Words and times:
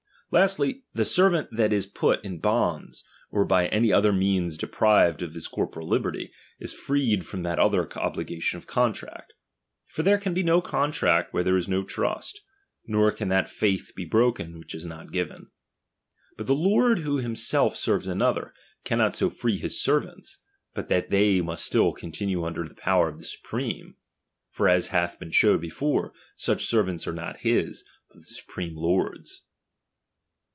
Lastly, 0.33 0.75
t 0.75 0.83
^fae 0.95 1.05
servant 1.05 1.49
that 1.51 1.73
is 1.73 1.85
put 1.85 2.23
in 2.23 2.39
bonds, 2.39 3.03
or 3.31 3.43
by 3.43 3.67
any 3.67 3.91
other 3.91 4.13
Mzacaeans 4.13 4.57
deprived 4.57 5.21
of 5.21 5.33
his 5.33 5.45
corporal 5.49 5.89
liberty, 5.89 6.31
is 6.57 6.71
freed 6.71 7.19
f»r 7.23 7.37
om 7.37 7.43
that 7.43 7.59
other 7.59 7.91
obligation 7.99 8.55
of 8.55 8.65
contract. 8.65 9.33
For 9.87 10.03
there 10.03 10.17
ci^.^n 10.17 10.33
be 10.33 10.41
no 10.41 10.61
contract 10.61 11.33
where 11.33 11.43
there 11.43 11.57
is 11.57 11.67
no 11.67 11.83
trust, 11.83 12.39
nor 12.87 13.13
c:!=^u 13.13 13.27
that 13.27 13.49
faith 13.49 13.91
be 13.93 14.05
broken 14.05 14.57
which 14.57 14.73
is 14.73 14.85
not 14.85 15.11
given. 15.11 15.47
But 16.37 16.47
■■ 16.47 16.57
lord 16.57 16.99
who 16.99 17.17
himself 17.17 17.75
serves 17.75 18.07
another, 18.07 18.53
cauuot 18.85 19.13
so— 19.15 19.29
ee 19.49 19.57
his 19.57 19.83
servants, 19.83 20.37
but 20.73 20.87
that 20.87 21.09
they 21.09 21.41
must 21.41 21.65
still 21.65 21.91
continue 21.91 22.37
muxider 22.39 22.69
the 22.69 22.75
power 22.75 23.09
of 23.09 23.17
the 23.17 23.25
supreme; 23.25 23.97
for, 24.49 24.69
as 24.69 24.87
hath 24.95 25.15
Vz» 25.17 25.19
cen 25.19 25.31
shewed 25.31 25.59
before, 25.59 26.13
such 26.37 26.63
servants 26.63 27.05
are 27.05 27.11
not 27.11 27.37
bis, 27.43 27.83
but 28.07 28.19
"^"tie 28.19 28.23
supreme 28.31 28.77
lord's. 28.77 29.43